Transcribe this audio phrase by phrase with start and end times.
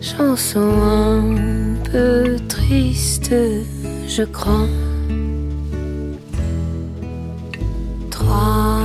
[0.00, 1.22] Chanson un
[1.90, 3.34] peu triste,
[4.06, 4.68] je crois.
[8.10, 8.80] Trois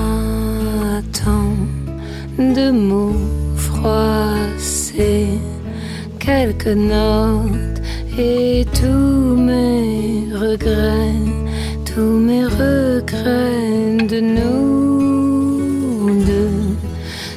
[1.12, 1.58] temps
[2.38, 5.28] de mots froissés,
[6.18, 7.82] quelques notes
[8.18, 11.28] et tous mes regrets,
[11.84, 14.60] tous mes regrets de nous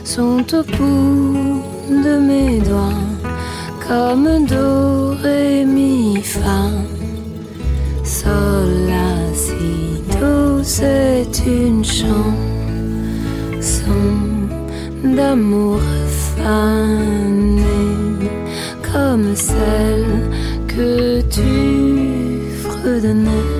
[0.04, 1.61] sont au bout
[2.00, 3.02] de mes doigts
[3.86, 6.70] comme do, ré, mi, fa.
[8.04, 12.12] Sol, la, si, do, c'est une chanson
[15.04, 15.80] d'amour
[16.36, 18.30] fanée
[18.92, 20.30] comme celle
[20.68, 21.52] que tu
[22.62, 23.51] fredonnais.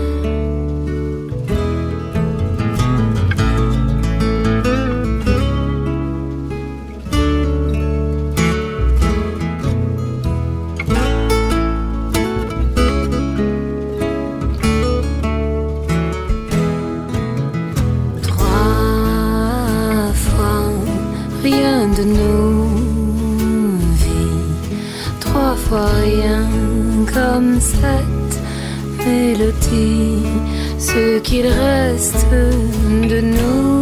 [29.07, 30.27] Mélodie.
[30.79, 32.27] Ce qu'il reste
[33.11, 33.73] de nous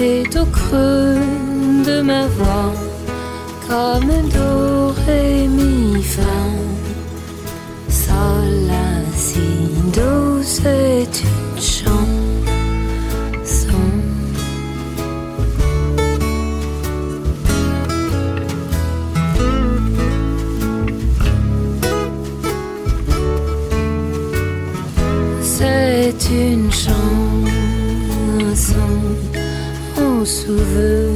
[0.00, 1.16] est au creux
[1.86, 2.72] de ma voix
[3.68, 6.22] comme do, ré, mi, fa.
[7.88, 9.48] Sol, la, si,
[9.92, 11.37] do, c'est une
[30.28, 31.07] souvenir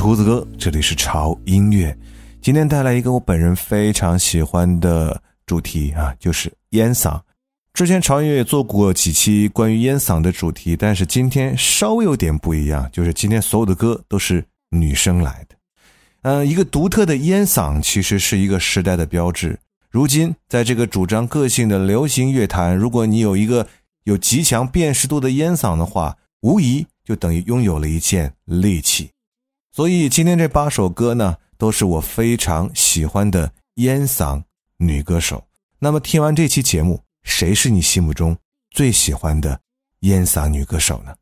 [0.00, 1.94] 是胡子哥，这里是潮音乐。
[2.40, 7.20] 今天带来一个我本人非常喜欢的主题啊，就是烟嗓。
[7.74, 15.56] 之前潮音乐也做过几期关于烟嗓的主题，但是今天稍微有点不一样，就是今天所有的歌都是女生来的。
[16.22, 19.58] 嗯，一个独特的烟嗓其实是一个时代的标志。
[19.90, 23.66] 如今，在这个主张个性的流行乐坛，如果你有一个
[24.04, 29.10] 有极强辨识度的烟嗓的话，无疑就等于拥有了一件利器。
[29.72, 34.42] 所以今天这八首歌呢，都是我非常喜欢的烟嗓
[34.78, 35.44] 女歌手。
[35.78, 38.36] 那么听完这期节目，谁是你心目中
[38.72, 39.60] 最喜欢的
[40.00, 41.14] 烟嗓女歌手呢？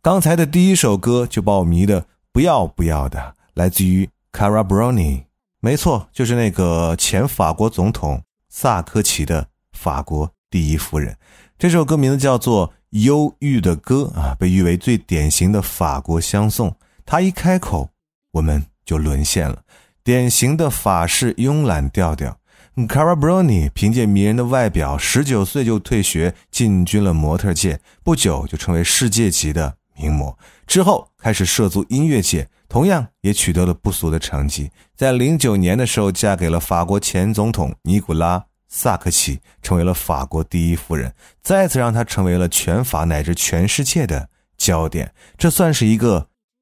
[0.00, 5.24] 刚才的第一首歌就把我迷得不要不要的，来自于 Cara Bruni
[5.58, 11.16] 没错，就是那个前法国总统萨科齐的法国第一夫人。
[11.58, 16.72] 这首歌名字叫做《忧郁的歌》啊，被誉为最典型的法国相送。
[17.10, 17.88] 他一开口，
[18.32, 19.62] 我们就沦陷了，
[20.04, 22.38] 典型的法式慵懒调调。
[22.76, 30.38] Cara Bruni 凭借迷人的外表，十九岁就退学进军了模特界，不久就成为世界级的名模。
[30.66, 34.70] 之后开始涉足音乐界，同样也取得了不俗的成绩。
[34.94, 38.44] 在零九年的时候，嫁给了法国前总统尼古拉。
[38.68, 44.28] 萨克齐成为了法国第一夫人，再次让她成为了全法乃至全世界的
[44.58, 45.10] 焦点。
[45.38, 46.28] 这算是一个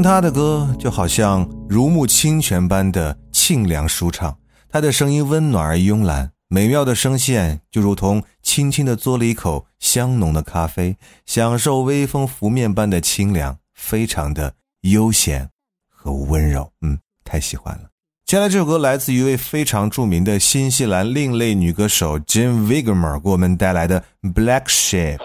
[0.00, 4.34] 听他的歌，就好像如沐清泉般的沁凉舒畅。
[4.70, 15.50] 他的声音温暖而慵懒，美妙的声线就如同轻轻地嘬了一口香浓的咖啡，享受微风拂面般的清凉，非常的悠闲
[15.90, 16.72] 和温柔。
[16.80, 17.90] 嗯，太喜欢了。
[18.24, 24.02] 接下来这首歌来自一位非常著名的新西兰另类女歌手 jim wigmer 给我们带来的
[24.32, 25.18] 《Black Sheep》。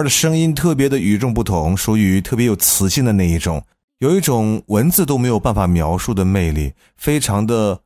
[0.00, 3.64] 的声音特别的与众不同，属于特别有磁性的那一种，
[3.98, 7.80] 有一种文字都没有办法描述的魅力，非常的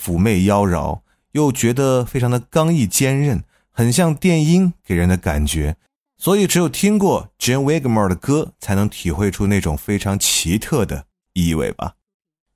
[0.00, 1.00] 妩媚妖娆，
[1.32, 5.74] 又觉得非常的刚毅坚韧，很像电音给人的感觉。
[6.16, 11.94] 所以，只有听过 Jane Wigmore 的歌，才能体会出那种非常奇特的意味吧。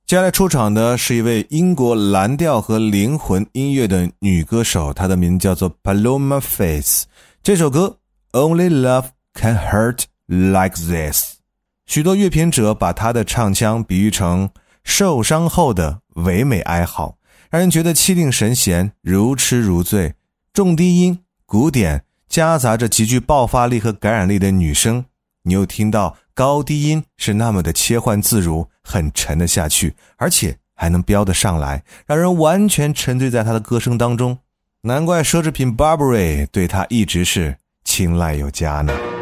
[0.05, 7.05] 接下来出场的是一位英国蓝调和灵魂音乐的女歌手，她的名字叫做 Paloma Faith。
[7.41, 7.87] 这首歌
[8.35, 11.23] 《Only Love Can Hurt Like This》，
[11.85, 14.49] 许多乐评者把她的唱腔比喻成
[14.83, 17.17] 受伤后的唯美哀嚎，
[17.49, 20.15] 让人觉得气定神闲、如痴如醉。
[20.51, 22.03] 重低音、鼓点。
[22.27, 25.05] 夹杂着极具爆发力和感染力的女声，
[25.43, 34.39] 你又听到高低音是那么的切换自如，很沉得下去，而且还能飙得上来，让人完全沉醉在她的歌声当中。
[34.81, 37.55] 难怪奢侈品 Burberry 对她一直是
[37.97, 39.14] 青睐有加呢。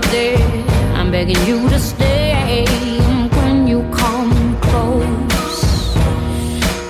[0.00, 0.36] Time you're
[0.94, 2.64] I'm begging you to stay.
[3.32, 5.96] When you come close,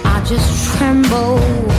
[0.04, 1.75] I just tremble.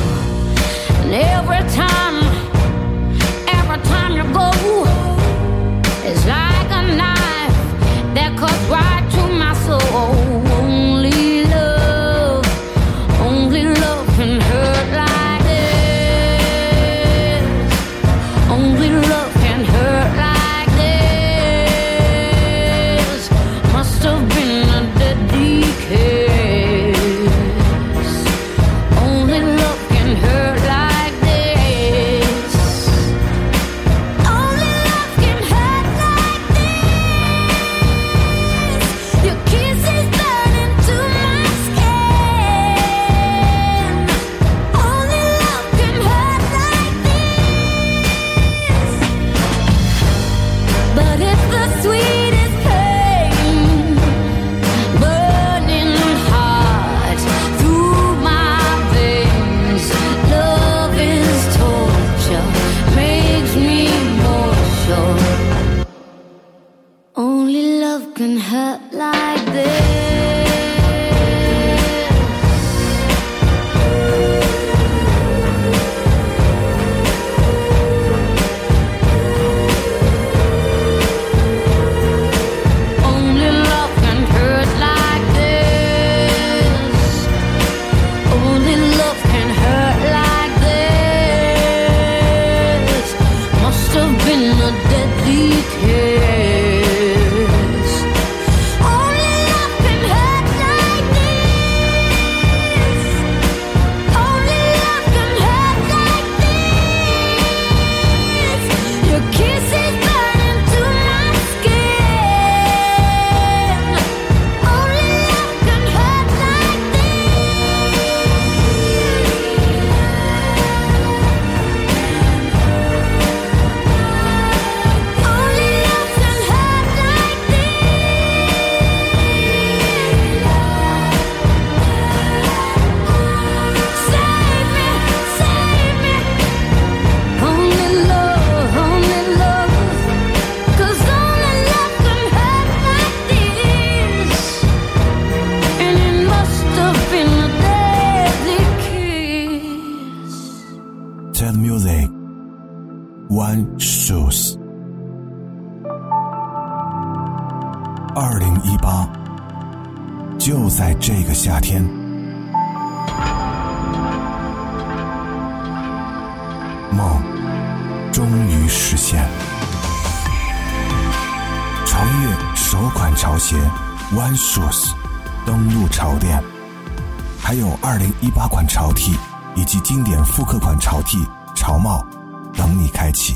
[177.87, 179.13] 二零一八款潮 T
[179.55, 181.19] 以及经典复刻款潮 T、
[181.55, 182.05] 潮帽
[182.53, 183.33] 等你开启。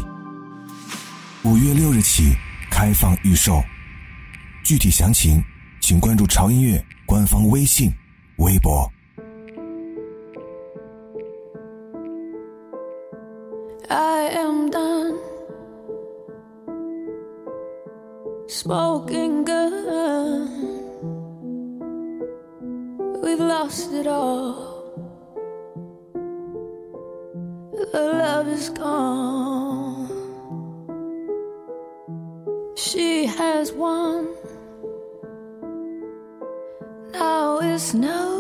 [1.46, 2.36] 五月六日起
[2.70, 3.62] 开放预售，
[4.62, 5.42] 具体详情
[5.80, 7.90] 请关注潮音乐官方微信、
[8.40, 8.86] 微博。
[13.88, 15.16] I am done
[18.50, 21.31] smoking gun.
[23.48, 24.54] Lost it all.
[27.74, 30.08] The love is gone.
[32.76, 34.28] She has won.
[37.14, 38.31] Now it's no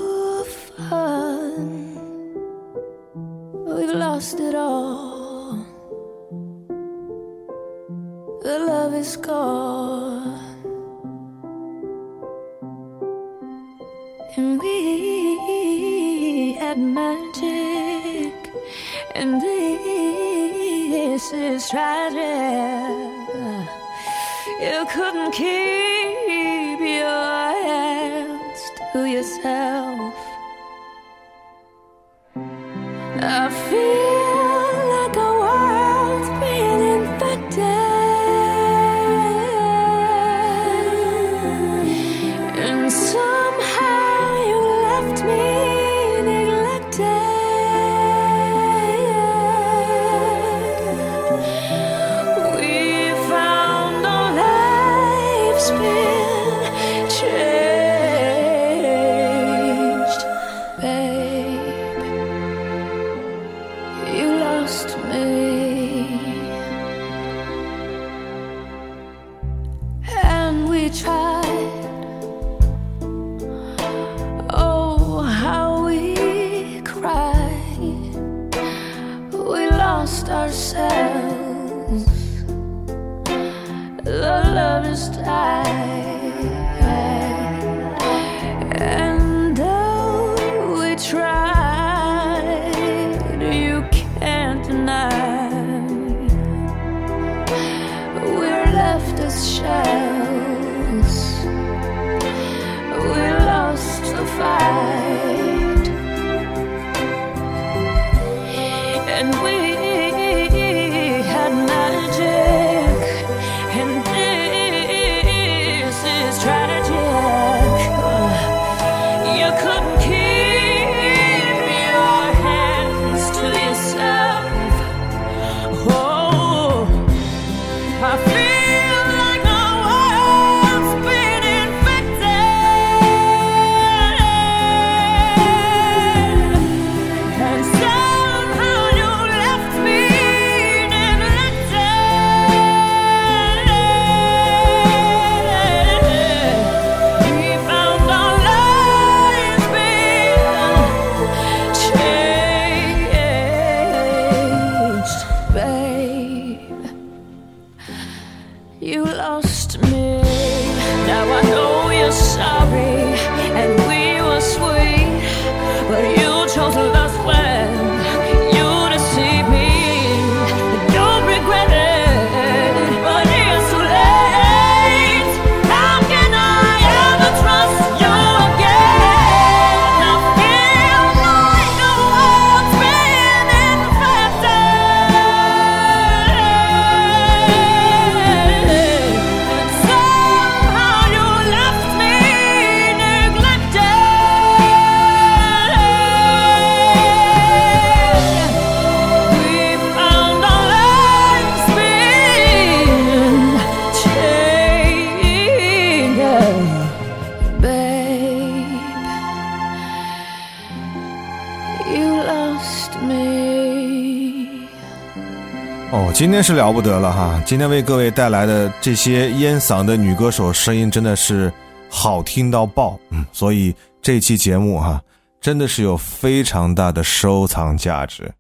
[216.21, 217.41] 今天是了不得了哈！
[217.47, 221.51] 今天为各位带来的这些烟嗓的女歌手声音真的是
[221.89, 225.01] 好听到爆，嗯，所以这期节目哈
[225.41, 228.31] 真的是有非常大的收藏价值。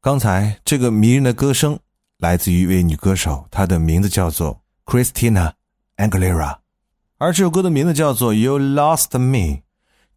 [0.00, 1.78] 刚才这个迷人的歌声
[2.20, 5.52] 来自于一位女歌手，她的名字叫做 Christina
[5.98, 6.56] Anglera，
[7.18, 9.36] 而这首歌的名字叫做《You Lost Me》。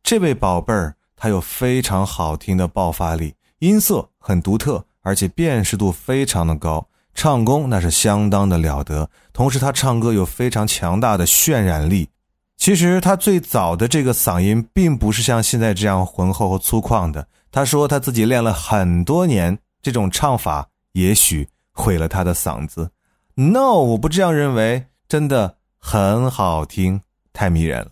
[0.01, 9.10] 这位宝贝儿，她有非常好听的爆发力，音色很独特，而且辨识度非常的高，唱功那是相当的了得。
[9.32, 12.10] 同时，她唱歌有非常强大的渲染力。
[12.58, 17.26] 其实，她最早的这个嗓音并不是像现在这样浑厚和粗犷的。
[17.52, 22.89] 她说，她自己练了很多年，这种唱法也许毁了她的嗓子。
[23.36, 27.02] No，我不这样认为，真的很好听，
[27.34, 27.91] 太迷人了。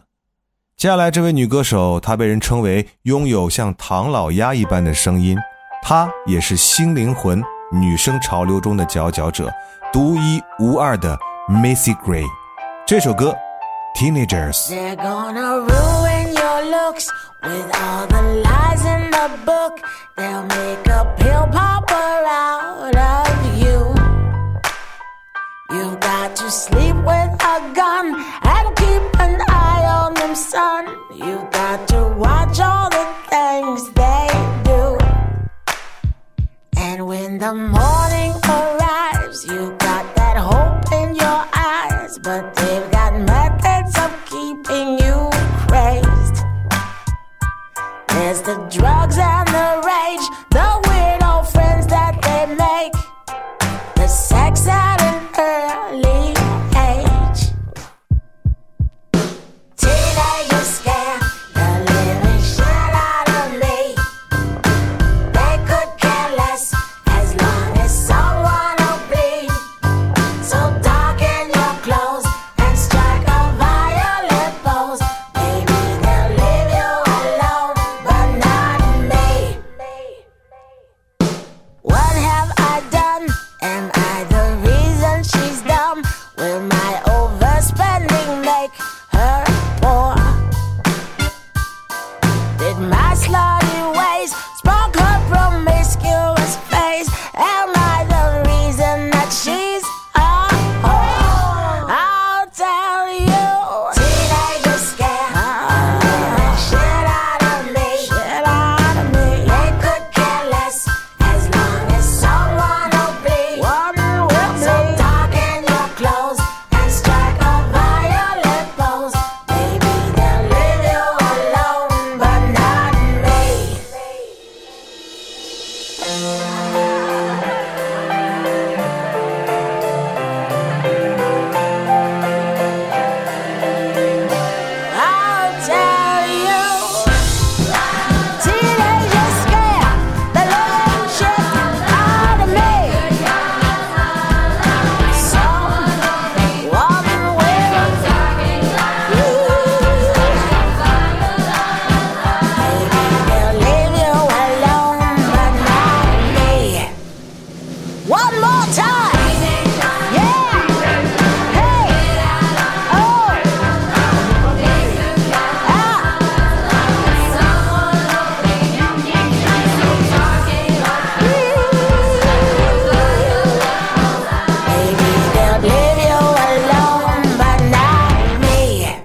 [0.77, 5.37] 接下来这位女歌手，她被人称为拥有像唐老鸭一般的声音，
[5.83, 9.49] 她也是新灵魂女声潮流中的佼佼者，
[9.93, 12.25] 独一无二的 Macy Gray。
[12.85, 13.33] 这首歌
[13.97, 14.67] 《Teenagers》。
[14.69, 17.07] They're gonna ruin your looks
[17.41, 19.79] with all the lies in the book.
[20.17, 23.95] They'll make a pill popper out of you.
[25.69, 30.87] You've got to sleep with a gun and keep an eye on them, son.
[31.13, 32.90] You've got to watch all
[37.41, 38.39] the morning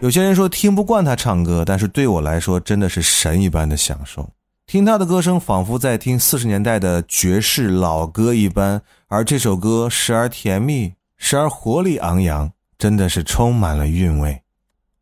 [0.06, 4.30] 有些人说听不惯他唱歌，但是对我来说真的是神一般的享受。
[4.64, 14.40] 听他的歌声，仿佛在听四十年代的爵士老歌一般，而这首歌时而甜蜜，时而活力昂扬，真的是充满了韵味。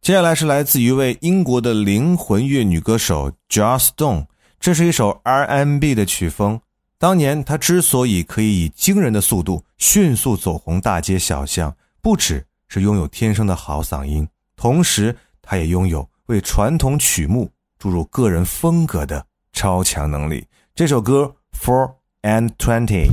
[0.01, 4.25] 接下来是来自一位英国的灵魂乐女歌手 Joss Stone，
[4.59, 6.59] 这是一首 R&B 的曲风。
[6.99, 14.27] 当年她之所以可以以惊人的速度迅速走红大街小巷，不只是拥有天生的好嗓音，
[14.65, 20.47] 同时他也拥有为传统曲目注入个人风格的超强能力。
[20.75, 23.11] 这首歌《Four and Twenty》。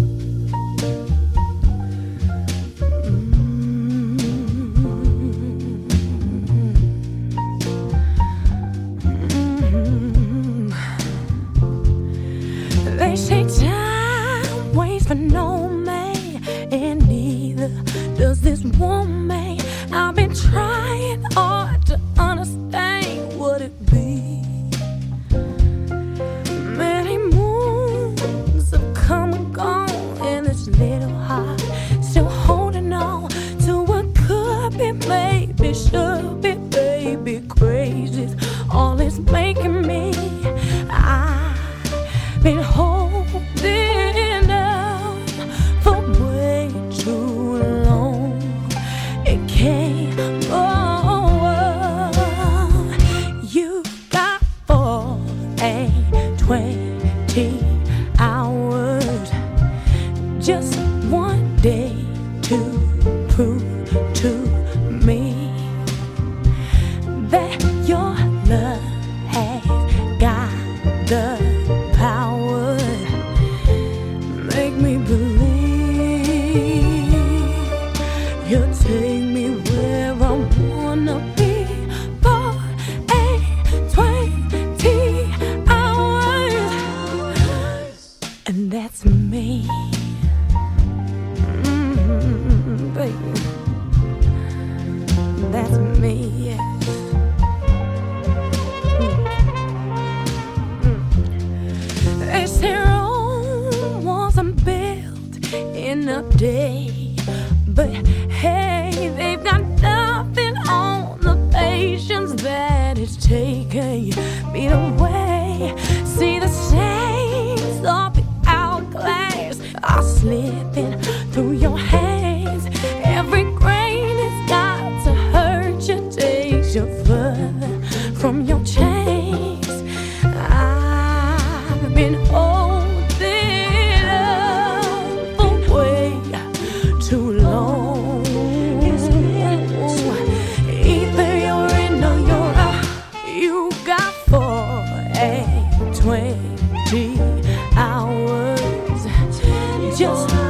[150.01, 150.40] Just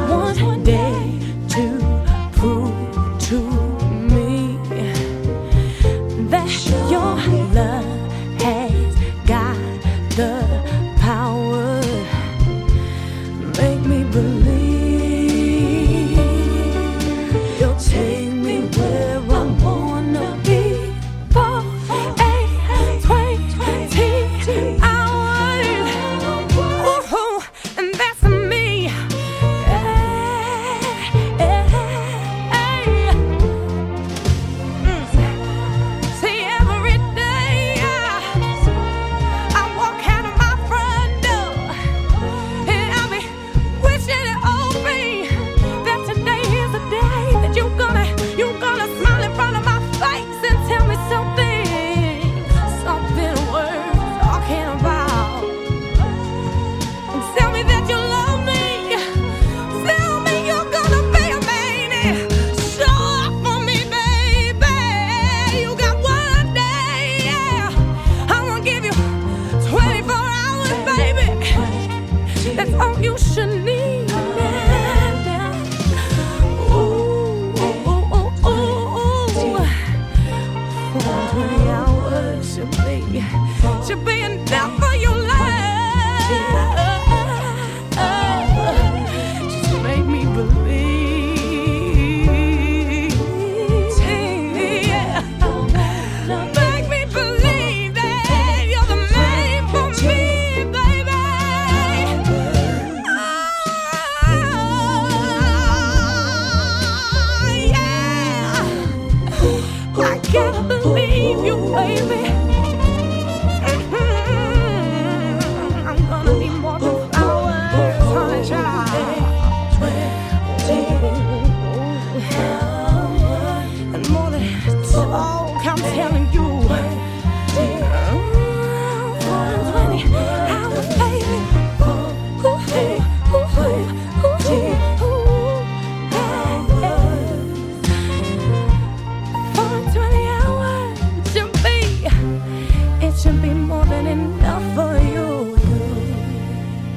[73.12, 73.61] you should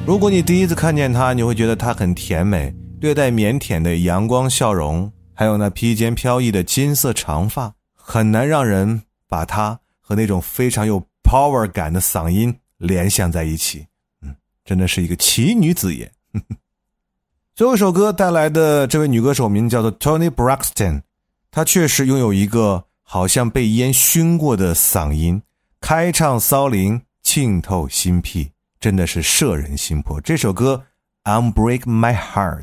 [0.07, 13.87] 如果你第一次看见她，你会觉得她很甜美，略带腼腆的阳光笑容，还有那披肩飘逸的金色长发，很难让人把她和那种非常有 power 感的嗓音联想在一起。
[14.21, 16.11] 嗯，真的是一个奇女子也。
[17.55, 21.01] 最后一首歌带来的这位女歌手名叫做 Tony Braxton，
[21.49, 25.41] 她确实拥有一个好像被烟熏过的嗓音，
[25.81, 28.51] 开唱骚灵，沁透心脾，
[28.85, 30.21] 真的是摄人心魄。
[30.21, 30.83] 这首歌
[31.53, 32.61] 《Unbreak My Heart》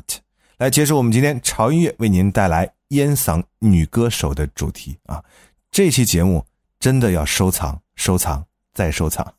[0.57, 5.21] 来结束我们今天潮音乐为您带来烟嗓女歌手的主题啊！
[5.69, 6.45] 这期节目
[6.79, 9.33] 真的要收藏、收藏再收藏。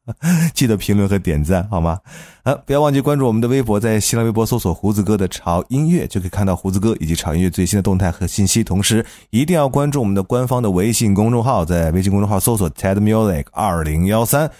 [0.54, 2.00] 记得评论和点赞好吗？
[2.42, 8.64] 啊，不要忘记关注我们的微博，在新浪微博搜索“胡子哥的潮音乐”，就可以看到胡子哥以及潮音乐最新的动态和信息。
[8.64, 14.50] 同时，一定要关注我们的官方的微信公众号，在微信公众号搜索 “TED Music 二零幺三”，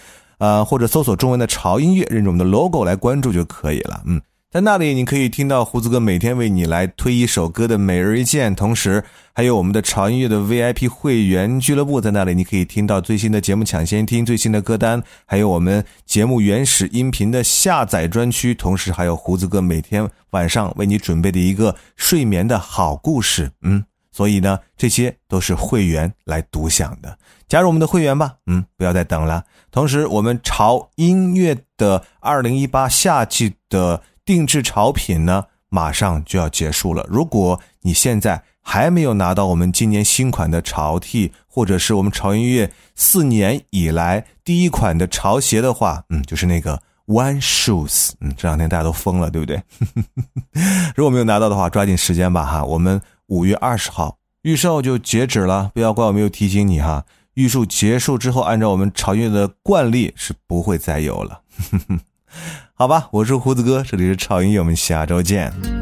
[0.41, 4.01] 呃，或者搜索中文的潮音乐，认准我们的 logo 来关注就可以了。
[4.07, 4.19] 嗯。
[4.49, 9.01] 在那里，你可以听到胡子哥每天为你来推一首歌的每日一见，同时
[9.33, 23.49] 还有我们的潮音乐的 VIP 会员俱乐部在那里，你可以听到最新的节目抢先听、最新的歌单，还有我们节目原始音频的下载专区，同时还有胡子哥每天晚上为你准备的一个睡眠的好故事。
[23.61, 27.17] 嗯，所以呢，这些都是会员来独享的，
[27.51, 28.35] 加入我们的会员吧。
[28.47, 29.43] 嗯，不要再等了。
[29.71, 37.05] 同时，我们潮音乐的二零一八夏季的定制潮品呢，马上就要结束了。
[37.09, 49.61] 如果你现在还没有拿到我们今年新款的潮 T，或者是我们潮音乐四年以来第一款的潮鞋的话，嗯，就是那个 One Shoes，嗯，这两天大家都疯了，对不对？
[50.95, 57.03] 如果没有拿到的话，抓紧时间吧哈，我们五月二十号预售就截止了，不要怪我没有提醒你哈。
[57.35, 61.41] 预售结束之后，按照我们潮音乐的惯例是不会再有了。
[62.73, 65.80] 好吧，我是胡子哥，这里是潮音乐，我们下周见。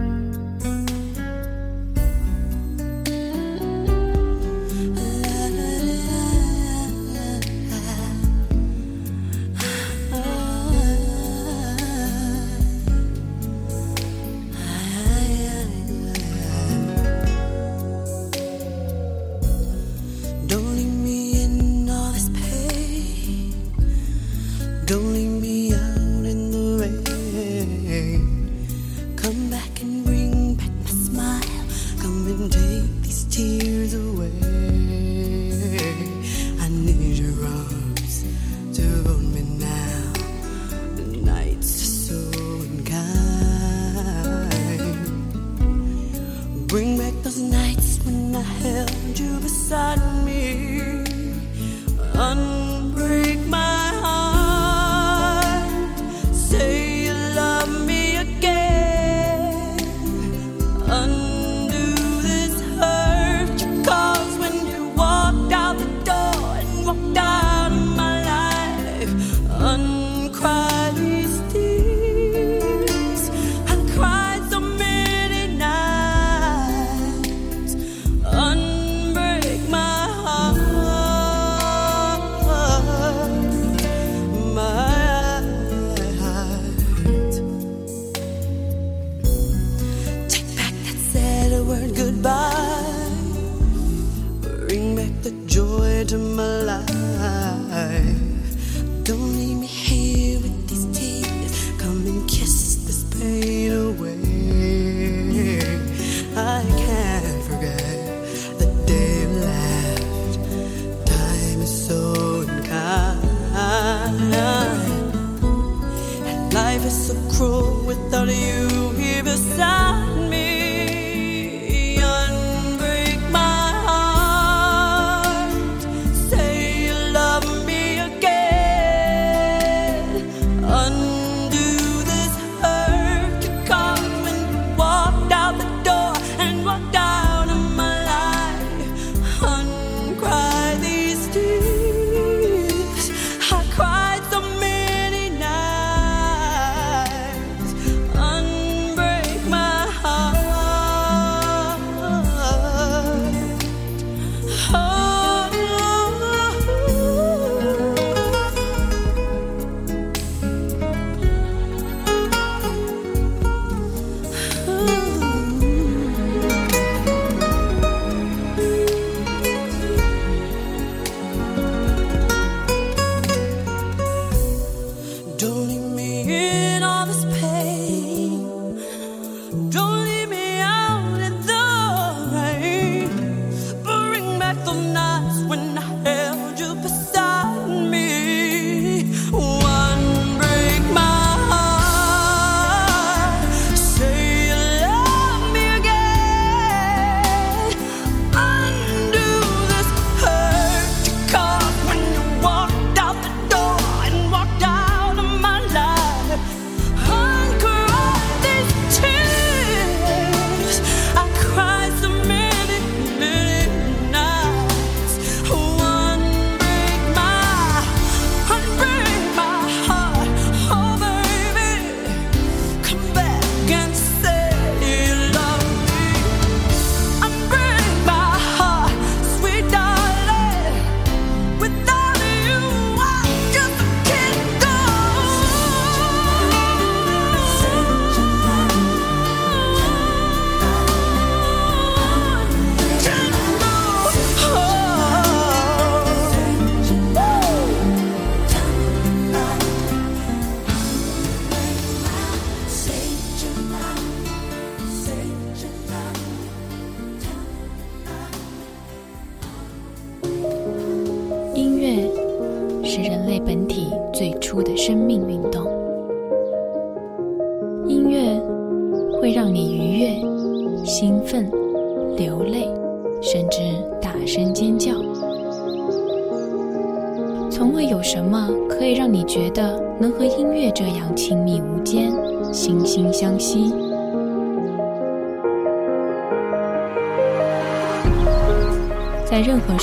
[96.11, 98.38] into my life.